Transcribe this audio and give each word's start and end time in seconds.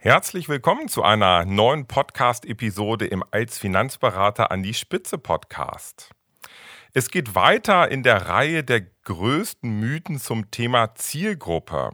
Herzlich 0.00 0.48
willkommen 0.48 0.86
zu 0.86 1.02
einer 1.02 1.44
neuen 1.44 1.88
Podcast-Episode 1.88 3.04
im 3.06 3.24
Als 3.32 3.58
Finanzberater 3.58 4.52
an 4.52 4.62
die 4.62 4.72
Spitze 4.72 5.18
Podcast. 5.18 6.10
Es 6.94 7.10
geht 7.10 7.34
weiter 7.34 7.90
in 7.90 8.04
der 8.04 8.28
Reihe 8.28 8.62
der 8.62 8.82
größten 9.02 9.80
Mythen 9.80 10.20
zum 10.20 10.52
Thema 10.52 10.94
Zielgruppe. 10.94 11.90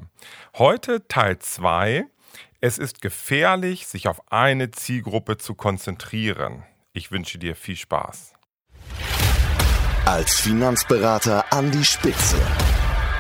Heute 0.59 1.09
Teil 1.09 1.39
2. 1.39 2.05
Es 2.61 2.77
ist 2.77 3.01
gefährlich, 3.01 3.87
sich 3.87 4.07
auf 4.07 4.31
eine 4.31 4.71
Zielgruppe 4.71 5.39
zu 5.39 5.55
konzentrieren. 5.55 6.63
Ich 6.93 7.11
wünsche 7.11 7.39
dir 7.39 7.57
viel 7.57 7.77
Spaß. 7.77 8.35
Als 10.05 10.41
Finanzberater 10.41 11.51
an 11.51 11.71
die 11.71 11.87
Spitze. 11.87 12.37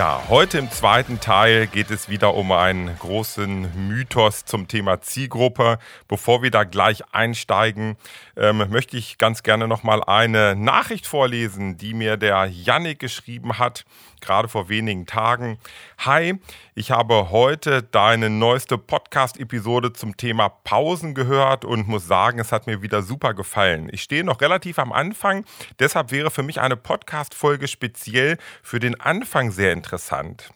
Ja, 0.00 0.22
heute 0.30 0.56
im 0.56 0.70
zweiten 0.70 1.20
Teil 1.20 1.66
geht 1.66 1.90
es 1.90 2.08
wieder 2.08 2.32
um 2.32 2.52
einen 2.52 2.98
großen 3.00 3.86
Mythos 3.86 4.46
zum 4.46 4.66
Thema 4.66 5.02
Zielgruppe. 5.02 5.78
Bevor 6.08 6.42
wir 6.42 6.50
da 6.50 6.64
gleich 6.64 7.02
einsteigen, 7.12 7.98
ähm, 8.34 8.64
möchte 8.70 8.96
ich 8.96 9.18
ganz 9.18 9.42
gerne 9.42 9.68
nochmal 9.68 10.02
eine 10.02 10.56
Nachricht 10.56 11.06
vorlesen, 11.06 11.76
die 11.76 11.92
mir 11.92 12.16
der 12.16 12.46
Yannick 12.46 12.98
geschrieben 12.98 13.58
hat 13.58 13.84
gerade 14.20 14.48
vor 14.48 14.68
wenigen 14.68 15.06
Tagen. 15.06 15.58
Hi, 15.98 16.38
ich 16.74 16.90
habe 16.90 17.30
heute 17.30 17.82
deine 17.82 18.30
neueste 18.30 18.78
Podcast-Episode 18.78 19.92
zum 19.92 20.16
Thema 20.16 20.48
Pausen 20.48 21.14
gehört 21.14 21.64
und 21.64 21.88
muss 21.88 22.06
sagen, 22.06 22.38
es 22.38 22.52
hat 22.52 22.66
mir 22.66 22.82
wieder 22.82 23.02
super 23.02 23.34
gefallen. 23.34 23.88
Ich 23.92 24.02
stehe 24.02 24.24
noch 24.24 24.40
relativ 24.40 24.78
am 24.78 24.92
Anfang, 24.92 25.44
deshalb 25.78 26.10
wäre 26.10 26.30
für 26.30 26.42
mich 26.42 26.60
eine 26.60 26.76
Podcast-Folge 26.76 27.68
speziell 27.68 28.38
für 28.62 28.80
den 28.80 29.00
Anfang 29.00 29.50
sehr 29.50 29.72
interessant 29.72 30.52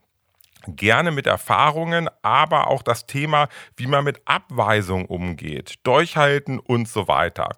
gerne 0.69 1.11
mit 1.11 1.27
Erfahrungen, 1.27 2.09
aber 2.23 2.69
auch 2.69 2.83
das 2.83 3.07
Thema, 3.07 3.49
wie 3.77 3.87
man 3.87 4.05
mit 4.05 4.23
Abweisung 4.25 5.07
umgeht, 5.07 5.77
durchhalten 5.83 6.59
und 6.59 6.89
so 6.89 7.09
weiter. 7.09 7.51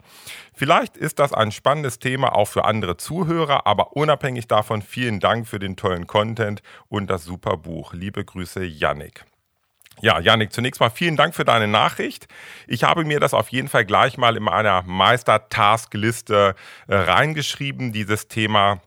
Vielleicht 0.55 0.97
ist 0.97 1.19
das 1.19 1.33
ein 1.33 1.53
spannendes 1.53 1.99
Thema 1.99 2.35
auch 2.35 2.49
für 2.49 2.65
andere 2.65 2.97
Zuhörer, 2.97 3.67
aber 3.67 3.97
unabhängig 3.97 4.49
davon 4.49 4.83
vielen 4.83 5.21
Dank 5.21 5.47
für 5.47 5.59
den 5.59 5.77
tollen 5.77 6.07
Content 6.07 6.63
und 6.89 7.09
das 7.09 7.25
super 7.25 7.57
Buch. 7.57 7.93
Liebe 7.93 8.25
Grüße, 8.25 8.65
Yannick. 8.65 9.25
Ja, 10.03 10.21
Janik, 10.21 10.53
zunächst 10.53 10.81
mal 10.81 10.91
vielen 10.91 11.17
Dank 11.17 11.35
für 11.35 11.47
deine 11.47 11.67
Nachricht. 11.67 12.29
Ich 12.67 12.85
habe 12.85 13.05
mir 13.05 13.19
das 13.19 13.33
auf 13.33 13.49
jeden 13.49 13.69
Fall 13.69 13.87
gleich 13.87 14.19
mal 14.19 14.37
in 14.37 14.43
meiner 14.43 14.83
Meister-Task-Liste 14.83 16.55
äh, 16.87 16.95
reingeschrieben, 16.95 17.93
dieses 17.93 18.29
Thema 18.29 18.83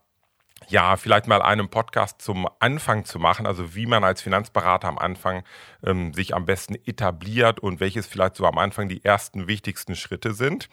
ja, 0.69 0.97
vielleicht 0.97 1.27
mal 1.27 1.41
einen 1.41 1.69
Podcast 1.69 2.21
zum 2.21 2.47
Anfang 2.59 3.05
zu 3.05 3.19
machen, 3.19 3.45
also 3.45 3.75
wie 3.75 3.85
man 3.85 4.03
als 4.03 4.21
Finanzberater 4.21 4.87
am 4.87 4.97
Anfang 4.97 5.43
ähm, 5.83 6.13
sich 6.13 6.35
am 6.35 6.45
besten 6.45 6.75
etabliert 6.75 7.59
und 7.59 7.79
welches 7.79 8.07
vielleicht 8.07 8.35
so 8.35 8.45
am 8.45 8.57
Anfang 8.57 8.87
die 8.87 9.03
ersten 9.03 9.47
wichtigsten 9.47 9.95
Schritte 9.95 10.33
sind. 10.33 10.69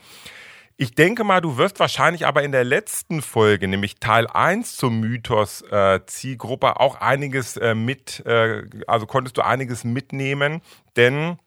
Ich 0.79 0.95
denke 0.95 1.25
mal, 1.25 1.41
du 1.41 1.57
wirst 1.57 1.81
wahrscheinlich 1.81 2.27
aber 2.27 2.43
in 2.43 2.53
der 2.53 2.65
letzten 2.65 3.23
Folge, 3.23 3.67
nämlich 3.67 3.95
Teil 3.99 4.27
1 4.27 4.77
zum 4.77 5.01
Mythos 5.01 5.63
äh, 5.63 6.01
Zielgruppe, 6.05 6.79
auch 6.79 7.01
einiges 7.01 7.57
äh, 7.57 7.75
mit, 7.75 8.25
äh, 8.27 8.65
also 8.87 9.07
konntest 9.07 9.39
du 9.39 9.43
einiges 9.43 9.85
mitnehmen, 9.85 10.61
denn 10.97 11.39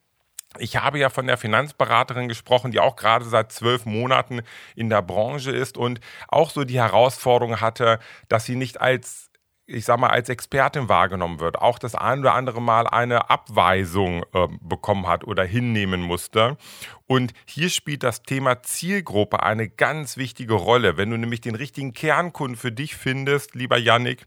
ich 0.58 0.78
habe 0.78 0.98
ja 0.98 1.10
von 1.10 1.28
der 1.28 1.38
Finanzberaterin 1.38 2.28
gesprochen, 2.28 2.72
die 2.72 2.80
auch 2.80 2.96
gerade 2.96 3.26
seit 3.26 3.52
zwölf 3.52 3.86
Monaten 3.86 4.42
in 4.76 4.90
der 4.90 5.04
Branche 5.04 5.52
ist 5.52 5.78
und 5.78 6.00
auch 6.28 6.50
so 6.50 6.64
die 6.64 6.80
Herausforderung 6.80 7.62
hatte, 7.62 8.00
dass 8.30 8.46
sie 8.46 8.56
nicht 8.56 8.82
als 8.82 9.30
ich 9.72 9.86
sag 9.86 10.00
mal, 10.00 10.10
als 10.10 10.30
Expertin 10.30 10.90
wahrgenommen 10.90 11.40
wird, 11.40 11.60
auch 11.60 11.78
das 11.78 11.94
ein 11.94 12.22
oder 12.22 12.34
andere 12.34 12.62
Mal 12.62 12.88
eine 12.88 13.30
Abweisung 13.30 14.24
äh, 14.34 14.48
bekommen 14.62 15.08
hat 15.08 15.26
oder 15.26 15.44
hinnehmen 15.44 16.02
musste. 16.02 16.58
Und 17.06 17.34
hier 17.46 17.70
spielt 17.70 18.04
das 18.04 18.24
Thema 18.24 18.64
Zielgruppe 18.64 19.44
eine 19.44 19.70
ganz 19.70 20.18
wichtige 20.18 20.56
Rolle. 20.56 20.98
Wenn 20.98 21.12
du 21.12 21.18
nämlich 21.18 21.42
den 21.42 21.56
richtigen 21.56 21.94
Kernkunden 21.94 22.58
für 22.58 22.72
dich 22.72 22.96
findest, 22.96 23.54
lieber 23.54 23.78
Yannick, 23.78 24.26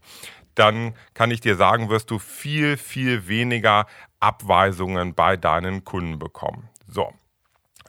dann 0.55 0.93
kann 1.13 1.31
ich 1.31 1.41
dir 1.41 1.55
sagen, 1.55 1.89
wirst 1.89 2.11
du 2.11 2.19
viel, 2.19 2.77
viel 2.77 3.27
weniger 3.27 3.85
Abweisungen 4.23 5.13
bei 5.13 5.35
deinen 5.35 5.83
Kunden 5.83 6.17
bekommen. 6.17 6.69
So. 6.87 7.13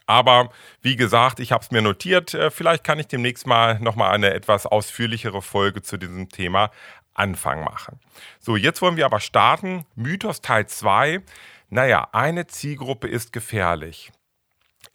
Aber 0.06 0.50
wie 0.83 0.97
gesagt, 0.97 1.41
ich 1.41 1.53
habe 1.53 1.65
es 1.65 1.71
mir 1.71 1.81
notiert. 1.81 2.34
Äh, 2.34 2.50
vielleicht 2.50 2.84
kann 2.84 2.99
ich 2.99 3.06
demnächst 3.06 3.47
mal 3.47 3.78
nochmal 3.81 4.12
eine 4.12 4.34
etwas 4.34 4.67
ausführlichere 4.67 5.41
Folge 5.41 5.81
zu 5.81 5.97
diesem 5.97 6.28
Thema 6.28 6.71
Anfang 7.15 7.62
machen. 7.62 8.00
So, 8.41 8.56
jetzt 8.56 8.83
wollen 8.83 8.97
wir 8.97 9.06
aber 9.06 9.21
starten. 9.21 9.87
Mythos 9.94 10.43
Teil 10.43 10.67
2. 10.67 11.23
Naja, 11.71 12.09
eine 12.12 12.47
Zielgruppe 12.47 13.09
ist 13.09 13.33
gefährlich. 13.33 14.12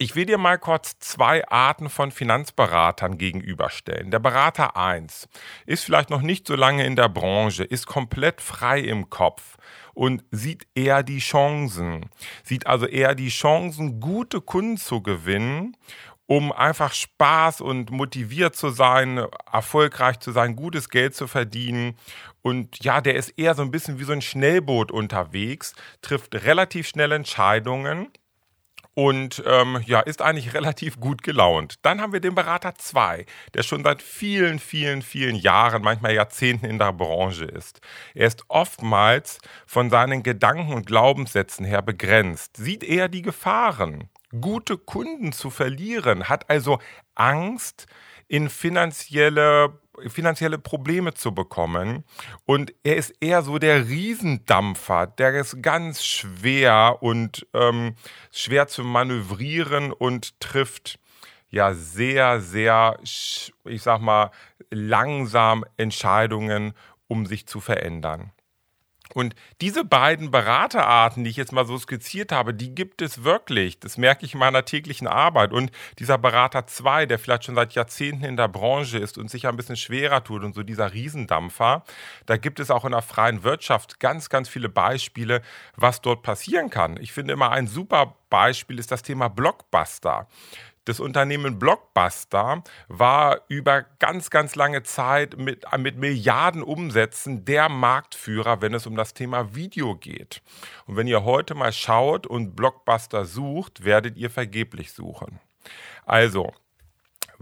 Ich 0.02 0.16
will 0.16 0.24
dir 0.24 0.38
mal 0.38 0.56
kurz 0.56 0.98
zwei 0.98 1.46
Arten 1.48 1.90
von 1.90 2.10
Finanzberatern 2.10 3.18
gegenüberstellen. 3.18 4.10
Der 4.10 4.18
Berater 4.18 4.74
1 4.74 5.28
ist 5.66 5.84
vielleicht 5.84 6.08
noch 6.08 6.22
nicht 6.22 6.46
so 6.46 6.56
lange 6.56 6.86
in 6.86 6.96
der 6.96 7.10
Branche, 7.10 7.64
ist 7.64 7.86
komplett 7.86 8.40
frei 8.40 8.80
im 8.80 9.10
Kopf 9.10 9.58
und 9.92 10.24
sieht 10.30 10.66
eher 10.74 11.02
die 11.02 11.18
Chancen, 11.18 12.08
sieht 12.42 12.66
also 12.66 12.86
eher 12.86 13.14
die 13.14 13.28
Chancen, 13.28 14.00
gute 14.00 14.40
Kunden 14.40 14.78
zu 14.78 15.02
gewinnen 15.02 15.76
um 16.24 16.52
einfach 16.52 16.92
Spaß 16.92 17.60
und 17.60 17.90
motiviert 17.90 18.54
zu 18.54 18.70
sein, 18.70 19.20
erfolgreich 19.50 20.20
zu 20.20 20.30
sein, 20.30 20.54
gutes 20.54 20.88
Geld 20.88 21.16
zu 21.16 21.26
verdienen. 21.26 21.96
Und 22.40 22.84
ja, 22.84 23.00
der 23.00 23.16
ist 23.16 23.30
eher 23.30 23.56
so 23.56 23.62
ein 23.62 23.72
bisschen 23.72 23.98
wie 23.98 24.04
so 24.04 24.12
ein 24.12 24.22
Schnellboot 24.22 24.92
unterwegs, 24.92 25.74
trifft 26.02 26.36
relativ 26.36 26.86
schnell 26.86 27.10
Entscheidungen 27.10 28.12
und 29.00 29.42
ähm, 29.46 29.82
ja, 29.86 30.00
ist 30.00 30.20
eigentlich 30.20 30.52
relativ 30.54 31.00
gut 31.00 31.22
gelaunt. 31.22 31.76
Dann 31.80 32.02
haben 32.02 32.12
wir 32.12 32.20
den 32.20 32.34
Berater 32.34 32.74
2, 32.74 33.24
der 33.54 33.62
schon 33.62 33.82
seit 33.82 34.02
vielen, 34.02 34.58
vielen, 34.58 35.00
vielen 35.00 35.36
Jahren, 35.36 35.82
manchmal 35.82 36.12
Jahrzehnten 36.12 36.66
in 36.66 36.78
der 36.78 36.92
Branche 36.92 37.46
ist. 37.46 37.80
Er 38.14 38.26
ist 38.26 38.44
oftmals 38.48 39.38
von 39.64 39.88
seinen 39.88 40.22
Gedanken 40.22 40.74
und 40.74 40.84
Glaubenssätzen 40.84 41.64
her 41.64 41.80
begrenzt, 41.80 42.58
sieht 42.58 42.84
eher 42.84 43.08
die 43.08 43.22
Gefahren, 43.22 44.10
gute 44.38 44.76
Kunden 44.76 45.32
zu 45.32 45.48
verlieren, 45.48 46.28
hat 46.28 46.50
also 46.50 46.78
Angst, 47.14 47.86
in 48.28 48.48
finanzielle 48.48 49.80
finanzielle 50.08 50.58
Probleme 50.58 51.14
zu 51.14 51.32
bekommen. 51.32 52.04
Und 52.46 52.72
er 52.82 52.96
ist 52.96 53.14
eher 53.20 53.42
so 53.42 53.58
der 53.58 53.88
Riesendampfer, 53.88 55.06
der 55.06 55.34
ist 55.34 55.62
ganz 55.62 56.04
schwer 56.04 56.98
und 57.00 57.46
ähm, 57.54 57.94
schwer 58.32 58.68
zu 58.68 58.84
manövrieren 58.84 59.92
und 59.92 60.38
trifft 60.40 60.98
ja 61.50 61.74
sehr, 61.74 62.40
sehr, 62.40 62.98
ich 63.02 63.82
sag 63.82 64.00
mal, 64.00 64.30
langsam 64.70 65.64
Entscheidungen, 65.76 66.74
um 67.08 67.26
sich 67.26 67.46
zu 67.46 67.60
verändern. 67.60 68.32
Und 69.14 69.34
diese 69.60 69.84
beiden 69.84 70.30
Beraterarten, 70.30 71.24
die 71.24 71.30
ich 71.30 71.36
jetzt 71.36 71.52
mal 71.52 71.66
so 71.66 71.78
skizziert 71.78 72.32
habe, 72.32 72.54
die 72.54 72.74
gibt 72.74 73.02
es 73.02 73.24
wirklich. 73.24 73.78
Das 73.80 73.96
merke 73.96 74.24
ich 74.24 74.34
in 74.34 74.40
meiner 74.40 74.64
täglichen 74.64 75.06
Arbeit. 75.06 75.52
Und 75.52 75.70
dieser 75.98 76.18
Berater 76.18 76.66
2, 76.66 77.06
der 77.06 77.18
vielleicht 77.18 77.44
schon 77.44 77.54
seit 77.54 77.72
Jahrzehnten 77.72 78.24
in 78.24 78.36
der 78.36 78.48
Branche 78.48 78.98
ist 78.98 79.18
und 79.18 79.30
sich 79.30 79.46
ein 79.46 79.56
bisschen 79.56 79.76
schwerer 79.76 80.22
tut 80.24 80.44
und 80.44 80.54
so 80.54 80.62
dieser 80.62 80.92
Riesendampfer, 80.92 81.84
da 82.26 82.36
gibt 82.36 82.60
es 82.60 82.70
auch 82.70 82.84
in 82.84 82.92
der 82.92 83.02
freien 83.02 83.42
Wirtschaft 83.42 84.00
ganz, 84.00 84.28
ganz 84.28 84.48
viele 84.48 84.68
Beispiele, 84.68 85.42
was 85.76 86.00
dort 86.00 86.22
passieren 86.22 86.70
kann. 86.70 86.98
Ich 87.00 87.12
finde 87.12 87.32
immer 87.32 87.50
ein 87.50 87.66
super 87.66 88.16
Beispiel 88.30 88.78
ist 88.78 88.92
das 88.92 89.02
Thema 89.02 89.28
Blockbuster. 89.28 90.28
Das 90.86 90.98
Unternehmen 90.98 91.58
Blockbuster 91.58 92.62
war 92.88 93.42
über 93.48 93.82
ganz, 93.98 94.30
ganz 94.30 94.54
lange 94.56 94.82
Zeit 94.82 95.36
mit, 95.36 95.64
mit 95.78 95.98
Milliarden 95.98 96.62
Umsätzen 96.62 97.44
der 97.44 97.68
Marktführer, 97.68 98.62
wenn 98.62 98.72
es 98.74 98.86
um 98.86 98.96
das 98.96 99.12
Thema 99.12 99.54
Video 99.54 99.94
geht. 99.94 100.42
Und 100.86 100.96
wenn 100.96 101.06
ihr 101.06 101.22
heute 101.24 101.54
mal 101.54 101.72
schaut 101.72 102.26
und 102.26 102.56
Blockbuster 102.56 103.26
sucht, 103.26 103.84
werdet 103.84 104.16
ihr 104.16 104.30
vergeblich 104.30 104.92
suchen. 104.92 105.38
Also, 106.06 106.52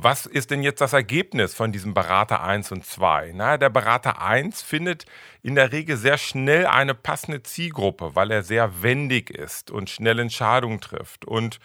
Was 0.01 0.27
ist 0.27 0.53
denn 0.53 0.63
jetzt 0.63 0.81
das 0.81 0.93
Ergebnis 0.93 1.55
von 1.55 1.73
diesem 1.73 1.93
Berater 1.93 2.41
1 2.45 2.71
und 2.71 2.87
2? 2.87 3.33
Na, 3.35 3.57
der 3.59 3.69
Berater 3.69 4.23
1 4.23 4.63
findet 4.63 5.07
in 5.43 5.57
der 5.57 5.73
Regel 5.73 5.97
sehr 5.97 6.19
schnell 6.19 6.67
eine 6.67 6.95
passende 6.95 7.43
Zielgruppe, 7.43 8.15
weil 8.15 8.31
er 8.31 8.45
sehr 8.45 8.81
wendig 8.83 9.29
ist 9.31 9.73
und 9.73 9.91
schnell 9.91 10.21
Entscheidungen 10.21 10.81
trifft. 10.81 11.25
Und 11.25 11.59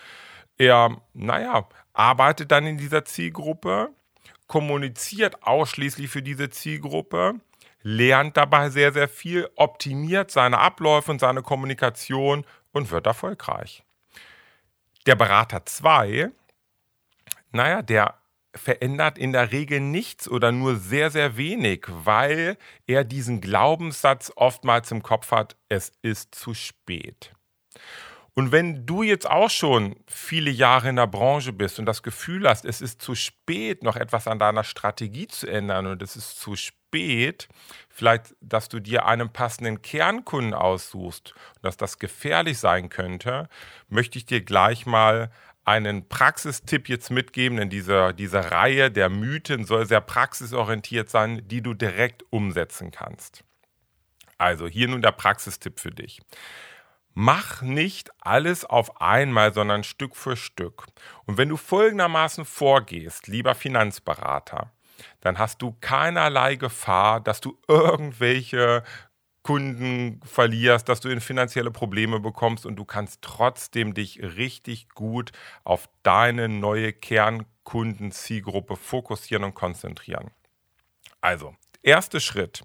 er, 0.58 1.02
naja, 1.14 1.68
arbeitet 1.94 2.52
dann 2.52 2.66
in 2.66 2.78
dieser 2.78 3.06
Zielgruppe, 3.06 3.90
kommuniziert 4.48 5.44
ausschließlich 5.44 6.10
für 6.10 6.22
diese 6.22 6.50
Zielgruppe, 6.50 7.36
lernt 7.82 8.38
dabei 8.38 8.70
sehr, 8.70 8.94
sehr 8.94 9.08
viel, 9.08 9.50
optimiert 9.56 10.32
seine 10.32 10.60
Abläufe 10.60 11.12
und 11.12 11.20
seine 11.20 11.42
Kommunikation 11.42 12.46
und 12.72 12.92
wird 12.92 13.06
erfolgreich. 13.06 13.84
Der 15.06 15.16
Berater 15.16 15.66
2, 15.66 16.32
naja, 17.52 17.82
der 17.82 18.16
verändert 18.56 19.18
in 19.18 19.34
der 19.34 19.52
Regel 19.52 19.80
nichts 19.80 20.30
oder 20.30 20.52
nur 20.52 20.76
sehr, 20.76 21.12
sehr 21.12 21.38
wenig, 21.38 21.86
weil 21.88 22.58
er 22.86 23.04
diesen 23.04 23.42
Glaubenssatz 23.42 24.32
oftmals 24.36 24.92
im 24.92 25.02
Kopf 25.02 25.32
hat, 25.32 25.56
es 25.70 25.92
ist 26.02 26.36
zu 26.36 26.54
spät. 26.54 27.34
Und 28.36 28.52
wenn 28.52 28.86
du 28.88 29.04
jetzt 29.04 29.30
auch 29.30 29.50
schon 29.50 29.96
viele 30.08 30.50
Jahre 30.50 30.90
in 30.90 30.96
der 30.96 31.06
Branche 31.06 31.54
bist 31.54 31.78
und 31.78 31.86
das 31.86 32.02
Gefühl 32.02 32.50
hast, 32.50 32.66
es 32.66 32.82
ist 32.82 33.02
zu 33.02 33.14
spät, 33.14 33.84
noch 33.84 33.96
etwas 33.96 34.28
an 34.28 34.40
deiner 34.40 34.64
Strategie 34.64 35.28
zu 35.28 35.48
ändern 35.48 35.86
und 35.86 36.02
es 36.02 36.16
ist 36.16 36.40
zu 36.40 36.56
spät, 36.56 37.48
vielleicht, 37.90 38.36
dass 38.42 38.70
du 38.70 38.80
dir 38.80 39.06
einen 39.06 39.32
passenden 39.32 39.84
Kernkunden 39.84 40.56
aussuchst 40.56 41.36
und 41.56 41.66
dass 41.66 41.78
das 41.78 42.00
gefährlich 42.00 42.58
sein 42.58 42.90
könnte, 42.90 43.50
möchte 43.88 44.18
ich 44.18 44.26
dir 44.26 44.42
gleich 44.42 44.88
mal 44.88 45.30
einen 45.64 46.10
Praxistipp 46.10 46.90
jetzt 46.90 47.12
mitgeben, 47.12 47.58
denn 47.58 47.70
diese, 47.70 48.16
diese 48.16 48.52
Reihe 48.52 48.90
der 48.90 49.10
Mythen 49.10 49.64
soll 49.66 49.86
sehr 49.86 50.02
praxisorientiert 50.02 51.10
sein, 51.10 51.48
die 51.48 51.62
du 51.62 51.76
direkt 51.76 52.26
umsetzen 52.32 52.92
kannst. 52.92 53.44
Also 54.38 54.68
hier 54.68 54.88
nun 54.88 55.02
der 55.02 55.12
Praxistipp 55.12 55.80
für 55.80 55.92
dich. 55.92 56.20
Mach 57.14 57.62
nicht 57.62 58.10
alles 58.22 58.66
auf 58.66 59.02
einmal, 59.02 59.54
sondern 59.54 59.84
Stück 59.84 60.16
für 60.16 60.36
Stück. 60.36 60.86
Und 61.26 61.38
wenn 61.38 61.50
du 61.50 61.58
folgendermaßen 61.58 62.46
vorgehst, 62.46 63.28
lieber 63.28 63.54
Finanzberater, 63.54 64.72
dann 65.22 65.38
hast 65.38 65.62
du 65.62 65.76
keinerlei 65.80 66.56
Gefahr, 66.56 67.20
dass 67.20 67.42
du 67.42 67.58
irgendwelche 67.68 68.84
Kunden 69.44 70.22
verlierst, 70.24 70.88
dass 70.88 71.02
du 71.02 71.10
in 71.10 71.20
finanzielle 71.20 71.70
Probleme 71.70 72.20
bekommst 72.20 72.66
und 72.66 72.78
du 72.78 72.86
kannst 72.86 73.22
trotzdem 73.22 73.94
dich 73.94 74.22
richtig 74.22 74.90
gut 74.90 75.34
auf 75.66 75.90
deine 76.02 76.48
neue 76.48 76.94
Kernkundenzielgruppe 76.94 78.78
fokussieren 78.78 79.44
und 79.44 79.54
konzentrieren. 79.54 80.32
Also, 81.20 81.56
erster 81.82 82.22
Schritt. 82.22 82.64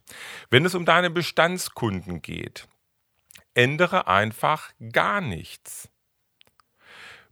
Wenn 0.51 0.65
es 0.65 0.77
um 0.77 0.85
deine 0.85 1.11
Bestandskunden 1.11 2.23
geht, 2.23 2.69
ändere 3.55 4.07
einfach 4.07 4.71
gar 4.93 5.21
nichts. 5.21 5.89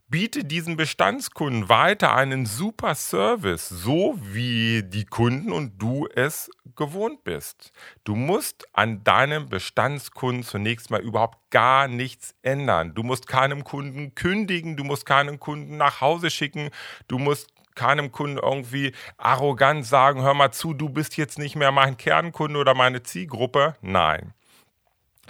Biete 0.09 0.45
diesen 0.45 0.77
Bestandskunden 0.77 1.67
weiter 1.67 2.15
einen 2.15 2.45
super 2.45 2.95
Service, 2.95 3.67
so 3.67 4.17
wie 4.21 4.81
die 4.83 5.03
Kunden 5.03 5.51
und 5.51 5.81
du 5.81 6.07
es 6.15 6.49
gewohnt 6.77 7.25
bist. 7.25 7.73
Du 8.05 8.15
musst 8.15 8.65
an 8.71 9.03
deinem 9.03 9.49
Bestandskunden 9.49 10.43
zunächst 10.43 10.91
mal 10.91 11.01
überhaupt 11.01 11.51
gar 11.51 11.89
nichts 11.89 12.35
ändern. 12.41 12.95
Du 12.95 13.03
musst 13.03 13.27
keinem 13.27 13.65
Kunden 13.65 14.15
kündigen, 14.15 14.77
du 14.77 14.85
musst 14.85 15.05
keinen 15.05 15.41
Kunden 15.41 15.75
nach 15.75 15.99
Hause 15.99 16.29
schicken, 16.29 16.69
du 17.09 17.19
musst 17.19 17.49
keinem 17.75 18.13
Kunden 18.13 18.37
irgendwie 18.37 18.93
arrogant 19.17 19.85
sagen, 19.85 20.21
hör 20.21 20.33
mal 20.33 20.53
zu, 20.53 20.73
du 20.73 20.87
bist 20.87 21.17
jetzt 21.17 21.37
nicht 21.37 21.57
mehr 21.57 21.73
mein 21.73 21.97
Kernkunde 21.97 22.59
oder 22.59 22.75
meine 22.75 23.03
Zielgruppe. 23.03 23.75
Nein. 23.81 24.33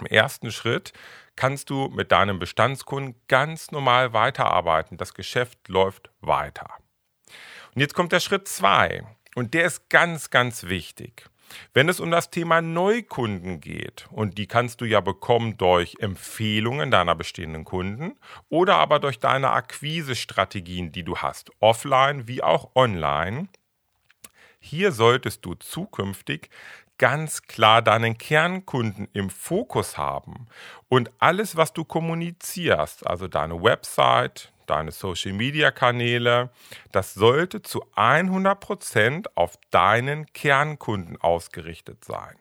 Im 0.00 0.06
ersten 0.06 0.50
Schritt 0.50 0.92
kannst 1.36 1.70
du 1.70 1.88
mit 1.88 2.12
deinem 2.12 2.38
Bestandskunden 2.38 3.14
ganz 3.28 3.70
normal 3.70 4.12
weiterarbeiten. 4.12 4.96
Das 4.96 5.14
Geschäft 5.14 5.68
läuft 5.68 6.10
weiter. 6.20 6.68
Und 7.74 7.80
jetzt 7.80 7.94
kommt 7.94 8.12
der 8.12 8.20
Schritt 8.20 8.48
2 8.48 9.04
und 9.34 9.54
der 9.54 9.64
ist 9.64 9.88
ganz, 9.88 10.30
ganz 10.30 10.64
wichtig. 10.64 11.26
Wenn 11.72 11.88
es 11.88 12.00
um 12.00 12.10
das 12.10 12.30
Thema 12.30 12.60
Neukunden 12.60 13.60
geht, 13.60 14.06
und 14.10 14.38
die 14.38 14.46
kannst 14.46 14.80
du 14.80 14.84
ja 14.84 15.00
bekommen 15.00 15.56
durch 15.56 15.96
Empfehlungen 16.00 16.90
deiner 16.90 17.14
bestehenden 17.14 17.64
Kunden 17.64 18.18
oder 18.48 18.76
aber 18.76 18.98
durch 18.98 19.18
deine 19.18 19.50
Akquisestrategien, 19.50 20.92
die 20.92 21.04
du 21.04 21.16
hast, 21.18 21.50
offline 21.60 22.28
wie 22.28 22.42
auch 22.42 22.74
online, 22.74 23.48
hier 24.60 24.92
solltest 24.92 25.44
du 25.44 25.54
zukünftig 25.54 26.50
ganz 26.98 27.42
klar 27.42 27.80
deinen 27.82 28.18
Kernkunden 28.18 29.08
im 29.12 29.30
Fokus 29.30 29.96
haben 29.96 30.46
und 30.88 31.10
alles, 31.18 31.56
was 31.56 31.72
du 31.72 31.84
kommunizierst, 31.84 33.06
also 33.06 33.28
deine 33.28 33.62
Website, 33.62 34.52
deine 34.66 34.90
Social-Media-Kanäle, 34.90 36.50
das 36.92 37.14
sollte 37.14 37.62
zu 37.62 37.84
100% 37.94 39.26
auf 39.34 39.58
deinen 39.70 40.26
Kernkunden 40.32 41.16
ausgerichtet 41.20 42.04
sein. 42.04 42.36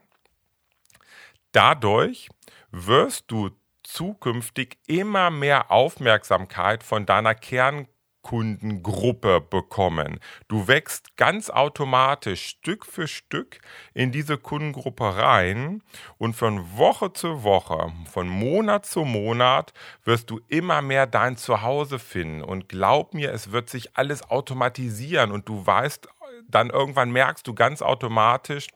Dadurch 1.52 2.30
wirst 2.72 3.26
du 3.32 3.52
zukünftig 3.84 4.78
immer 4.88 5.30
mehr 5.30 5.72
Aufmerksamkeit 5.72 6.84
von 6.84 7.06
deiner 7.06 7.36
Kernkunden 7.36 7.97
Kundengruppe 8.28 9.40
bekommen. 9.40 10.20
Du 10.50 10.68
wächst 10.68 11.16
ganz 11.16 11.50
automatisch 11.50 12.46
Stück 12.46 12.86
für 12.86 13.08
Stück 13.08 13.60
in 13.94 14.12
diese 14.12 14.38
Kundengruppe 14.38 15.16
rein 15.16 15.82
und 16.18 16.36
von 16.36 16.78
Woche 16.78 17.14
zu 17.14 17.44
Woche, 17.44 17.94
von 18.12 18.28
Monat 18.28 18.86
zu 18.86 19.06
Monat 19.06 19.72
wirst 20.04 20.30
du 20.30 20.42
immer 20.50 20.82
mehr 20.82 21.08
dein 21.08 21.38
Zuhause 21.38 22.00
finden. 22.00 22.42
Und 22.42 22.68
glaub 22.68 23.14
mir, 23.14 23.32
es 23.32 23.54
wird 23.54 23.70
sich 23.70 23.96
alles 23.96 24.30
automatisieren 24.30 25.32
und 25.32 25.48
du 25.48 25.66
weißt, 25.66 26.10
dann 26.50 26.70
irgendwann 26.70 27.12
merkst 27.12 27.48
du 27.48 27.54
ganz 27.54 27.82
automatisch, 27.82 28.68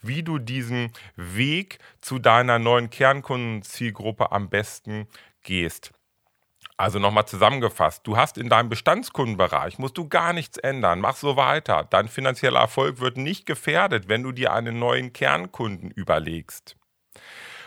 wie 0.00 0.22
du 0.22 0.38
diesen 0.38 0.92
Weg 1.16 1.80
zu 2.00 2.20
deiner 2.20 2.60
neuen 2.60 2.88
Kernkundenzielgruppe 2.88 4.30
am 4.30 4.48
besten 4.48 5.08
gehst. 5.42 5.90
Also 6.82 6.98
nochmal 6.98 7.26
zusammengefasst, 7.26 8.04
du 8.08 8.16
hast 8.16 8.36
in 8.36 8.48
deinem 8.48 8.68
Bestandskundenbereich, 8.68 9.78
musst 9.78 9.96
du 9.98 10.08
gar 10.08 10.32
nichts 10.32 10.58
ändern, 10.58 10.98
mach 10.98 11.14
so 11.14 11.36
weiter. 11.36 11.86
Dein 11.88 12.08
finanzieller 12.08 12.58
Erfolg 12.58 12.98
wird 12.98 13.16
nicht 13.16 13.46
gefährdet, 13.46 14.08
wenn 14.08 14.24
du 14.24 14.32
dir 14.32 14.52
einen 14.52 14.80
neuen 14.80 15.12
Kernkunden 15.12 15.92
überlegst. 15.92 16.74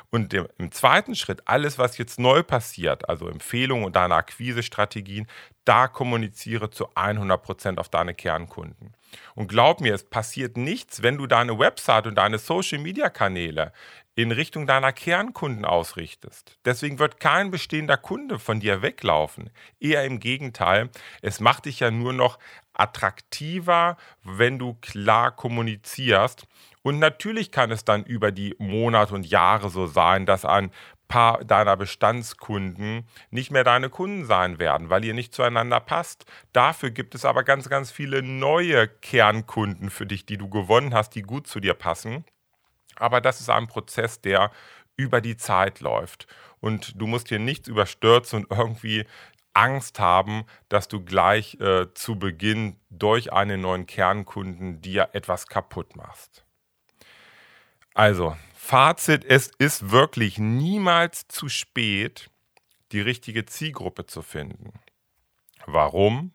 Und 0.10 0.34
im 0.34 0.72
zweiten 0.72 1.16
Schritt, 1.16 1.44
alles, 1.46 1.78
was 1.78 1.98
jetzt 1.98 2.20
neu 2.20 2.44
passiert, 2.44 3.10
also 3.10 3.28
Empfehlungen 3.28 3.86
und 3.86 3.96
deine 3.96 4.16
Akquisestrategien, 4.16 5.28
da 5.66 5.88
kommuniziere 5.88 6.70
zu 6.70 6.90
100 6.96 7.42
Prozent 7.42 7.80
auf 7.80 7.90
deine 7.90 8.14
Kernkunden. 8.14 8.94
Und 9.34 9.48
glaub 9.48 9.82
mir, 9.82 9.94
es 9.94 10.04
passiert 10.04 10.58
nichts, 10.58 11.02
wenn 11.02 11.18
du 11.18 11.28
deine 11.28 11.58
Website 11.58 12.08
und 12.08 12.16
deine 12.16 12.38
Social-Media-Kanäle 12.38 13.72
in 14.16 14.32
Richtung 14.32 14.66
deiner 14.66 14.94
Kernkunden 14.94 15.66
ausrichtest. 15.66 16.58
Deswegen 16.64 17.00
wird 17.00 17.20
kein 17.20 17.52
bestehender 17.52 17.98
Kunde 17.98 18.40
von 18.40 18.62
dir 18.62 18.82
weglaufen. 18.82 19.50
Eher 19.80 20.06
im 20.06 20.20
Gegenteil, 20.20 20.90
es 21.22 21.42
macht 21.42 21.66
dich 21.66 21.82
ja 21.82 21.92
nur 21.92 22.14
noch 22.14 22.40
attraktiver, 22.76 23.98
wenn 24.24 24.60
du 24.60 24.76
klar 24.76 25.32
kommunizierst. 25.32 26.48
Und 26.84 27.00
natürlich 27.00 27.52
kann 27.52 27.72
es 27.72 27.84
dann 27.84 28.04
über 28.04 28.32
die 28.32 28.56
Monate 28.60 29.16
und 29.16 29.26
Jahre 29.26 29.70
so 29.70 29.88
sein, 29.88 30.26
dass 30.26 30.46
ein 30.46 30.72
paar 31.08 31.44
deiner 31.44 31.78
Bestandskunden 31.78 33.08
nicht 33.30 33.52
mehr 33.52 33.64
deine 33.64 33.90
Kunden 33.90 34.26
sein 34.26 34.60
werden, 34.60 34.90
weil 34.90 35.06
ihr 35.06 35.14
nicht 35.14 35.34
zueinander 35.34 35.80
passt. 35.80 36.26
Dafür 36.54 36.92
gibt 36.92 37.16
es 37.16 37.26
aber 37.26 37.44
ganz, 37.44 37.70
ganz 37.70 37.92
viele 37.92 38.22
neue 38.24 38.88
Kernkunden 38.88 39.90
für 39.90 40.06
dich, 40.06 40.26
die 40.26 40.38
du 40.38 40.50
gewonnen 40.50 40.94
hast, 40.94 41.12
die 41.16 41.22
gut 41.22 41.48
zu 41.48 41.60
dir 41.60 41.74
passen. 41.74 42.26
Aber 42.96 43.22
das 43.22 43.42
ist 43.42 43.50
ein 43.50 43.68
Prozess, 43.68 44.22
der 44.22 44.52
über 44.98 45.22
die 45.22 45.38
Zeit 45.38 45.80
läuft. 45.82 46.28
Und 46.60 47.00
du 47.00 47.06
musst 47.06 47.30
hier 47.30 47.40
nichts 47.40 47.68
überstürzen 47.68 48.46
und 48.46 48.58
irgendwie 48.58 49.06
Angst 49.56 50.00
haben, 50.00 50.46
dass 50.70 50.88
du 50.88 51.04
gleich 51.04 51.60
äh, 51.60 51.94
zu 51.94 52.20
Beginn 52.20 52.78
durch 52.90 53.34
einen 53.34 53.62
neuen 53.62 53.86
Kernkunden 53.88 54.82
dir 54.82 55.10
etwas 55.14 55.48
kaputt 55.48 55.96
machst. 55.96 56.46
Also, 57.94 58.36
Fazit, 58.54 59.24
es 59.24 59.52
ist 59.58 59.92
wirklich 59.92 60.38
niemals 60.38 61.28
zu 61.28 61.50
spät, 61.50 62.30
die 62.92 63.02
richtige 63.02 63.46
Zielgruppe 63.46 64.06
zu 64.06 64.22
finden. 64.22 64.74
Warum? 65.66 66.34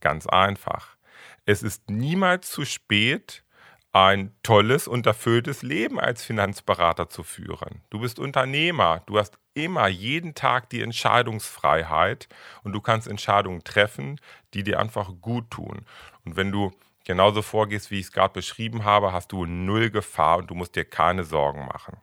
Ganz 0.00 0.26
einfach. 0.26 0.96
Es 1.44 1.62
ist 1.62 1.90
niemals 1.90 2.50
zu 2.50 2.64
spät, 2.64 3.44
ein 3.92 4.34
tolles 4.42 4.88
und 4.88 5.06
erfülltes 5.06 5.62
Leben 5.62 6.00
als 6.00 6.24
Finanzberater 6.24 7.08
zu 7.08 7.22
führen. 7.22 7.82
Du 7.90 8.00
bist 8.00 8.18
Unternehmer, 8.18 9.02
du 9.06 9.18
hast 9.18 9.38
immer 9.54 9.88
jeden 9.88 10.34
Tag 10.34 10.70
die 10.70 10.82
Entscheidungsfreiheit 10.82 12.28
und 12.64 12.72
du 12.72 12.80
kannst 12.80 13.08
Entscheidungen 13.08 13.64
treffen, 13.64 14.20
die 14.54 14.62
dir 14.62 14.80
einfach 14.80 15.10
gut 15.20 15.50
tun. 15.50 15.86
Und 16.24 16.36
wenn 16.36 16.52
du 16.52 16.72
genauso 17.04 17.42
vorgehst, 17.42 17.90
wie 17.90 17.98
ich 17.98 18.06
es 18.06 18.12
gerade 18.12 18.34
beschrieben 18.34 18.84
habe, 18.84 19.12
hast 19.12 19.32
du 19.32 19.46
null 19.46 19.90
Gefahr 19.90 20.38
und 20.38 20.50
du 20.50 20.54
musst 20.54 20.76
dir 20.76 20.84
keine 20.84 21.24
Sorgen 21.24 21.66
machen. 21.66 21.98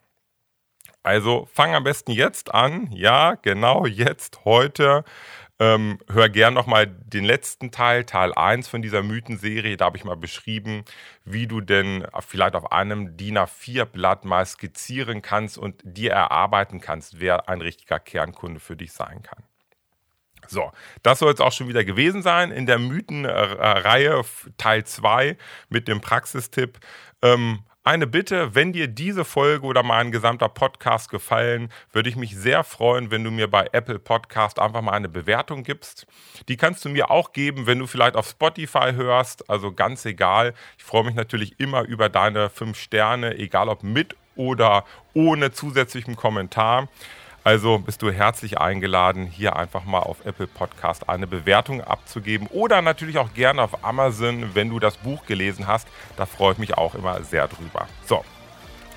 Also 1.01 1.47
fang 1.53 1.73
am 1.75 1.83
besten 1.85 2.11
jetzt 2.11 2.53
an, 2.53 2.91
ja, 2.91 3.35
genau 3.35 3.85
jetzt, 3.85 4.43
heute. 4.45 5.05
Ähm, 5.61 5.99
hör 6.07 6.29
gern 6.29 6.53
nochmal 6.53 6.87
den 6.87 7.25
letzten 7.25 7.69
Teil, 7.71 8.05
Teil 8.05 8.33
1 8.33 8.69
von 8.69 8.81
dieser 8.81 9.03
Mythenserie. 9.03 9.75
Da 9.75 9.85
habe 9.85 9.97
ich 9.97 10.05
mal 10.05 10.15
beschrieben, 10.15 10.85
wie 11.25 11.47
du 11.47 11.59
denn 11.59 12.07
vielleicht 12.25 12.55
auf 12.55 12.71
einem 12.71 13.17
DIN 13.17 13.37
A4-Blatt 13.37 14.23
mal 14.23 14.45
skizzieren 14.45 15.21
kannst 15.21 15.57
und 15.57 15.81
dir 15.83 16.11
erarbeiten 16.11 16.79
kannst, 16.79 17.19
wer 17.19 17.49
ein 17.49 17.59
richtiger 17.59 17.99
Kernkunde 17.99 18.61
für 18.61 18.77
dich 18.77 18.93
sein 18.93 19.21
kann. 19.21 19.43
So, 20.47 20.71
das 21.03 21.19
soll 21.19 21.33
es 21.33 21.41
auch 21.41 21.51
schon 21.51 21.67
wieder 21.67 21.83
gewesen 21.83 22.21
sein 22.21 22.51
in 22.51 22.65
der 22.65 22.79
Mythenreihe 22.79 24.23
Teil 24.57 24.85
2 24.85 25.37
mit 25.67 25.89
dem 25.89 25.99
Praxistipp. 25.99 26.79
Ähm, 27.21 27.59
eine 27.83 28.07
Bitte, 28.07 28.53
wenn 28.55 28.73
dir 28.73 28.87
diese 28.87 29.23
Folge 29.23 29.65
oder 29.65 29.83
mein 29.83 30.11
gesamter 30.11 30.49
Podcast 30.49 31.09
gefallen, 31.09 31.71
würde 31.91 32.09
ich 32.09 32.15
mich 32.15 32.35
sehr 32.35 32.63
freuen, 32.63 33.09
wenn 33.09 33.23
du 33.23 33.31
mir 33.31 33.49
bei 33.49 33.69
Apple 33.71 33.99
Podcast 33.99 34.59
einfach 34.59 34.81
mal 34.81 34.91
eine 34.91 35.09
Bewertung 35.09 35.63
gibst. 35.63 36.05
Die 36.49 36.57
kannst 36.57 36.83
du 36.83 36.89
mir 36.89 37.09
auch 37.09 37.31
geben, 37.31 37.67
wenn 37.67 37.79
du 37.79 37.87
vielleicht 37.87 38.15
auf 38.15 38.27
Spotify 38.27 38.91
hörst, 38.93 39.49
also 39.49 39.71
ganz 39.71 40.05
egal. 40.05 40.53
Ich 40.77 40.83
freue 40.83 41.05
mich 41.05 41.15
natürlich 41.15 41.59
immer 41.59 41.83
über 41.83 42.09
deine 42.09 42.49
fünf 42.49 42.77
Sterne, 42.77 43.37
egal 43.37 43.69
ob 43.69 43.81
mit 43.81 44.15
oder 44.35 44.83
ohne 45.13 45.51
zusätzlichen 45.51 46.15
Kommentar. 46.15 46.89
Also 47.43 47.79
bist 47.79 48.01
du 48.01 48.11
herzlich 48.11 48.59
eingeladen, 48.59 49.25
hier 49.25 49.55
einfach 49.55 49.85
mal 49.85 49.99
auf 49.99 50.25
Apple 50.25 50.47
Podcast 50.47 51.07
eine 51.07 51.25
Bewertung 51.25 51.81
abzugeben 51.81 52.47
oder 52.47 52.81
natürlich 52.81 53.17
auch 53.17 53.33
gerne 53.33 53.61
auf 53.61 53.83
Amazon, 53.83 54.53
wenn 54.53 54.69
du 54.69 54.79
das 54.79 54.97
Buch 54.97 55.25
gelesen 55.25 55.65
hast. 55.65 55.87
Da 56.17 56.25
freue 56.25 56.53
ich 56.53 56.57
mich 56.59 56.77
auch 56.77 56.95
immer 56.95 57.23
sehr 57.23 57.47
drüber. 57.47 57.87
So, 58.05 58.25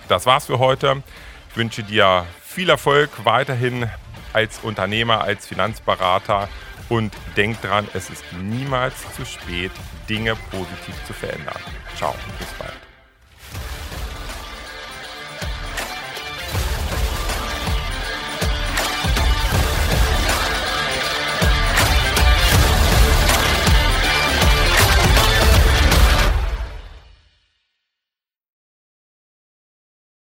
das 0.08 0.26
war's 0.26 0.46
für 0.46 0.58
heute. 0.58 1.02
Ich 1.50 1.56
wünsche 1.56 1.82
dir 1.82 2.26
viel 2.42 2.68
Erfolg 2.68 3.10
weiterhin 3.24 3.88
als 4.32 4.58
Unternehmer, 4.62 5.22
als 5.22 5.46
Finanzberater 5.46 6.48
und 6.88 7.12
denk 7.36 7.60
dran, 7.62 7.88
es 7.94 8.10
ist 8.10 8.24
niemals 8.42 8.94
zu 9.14 9.24
spät, 9.24 9.72
Dinge 10.08 10.36
positiv 10.50 10.94
zu 11.06 11.12
verändern. 11.12 11.60
Ciao, 11.96 12.14
bis 12.38 12.48
bald. 12.58 12.91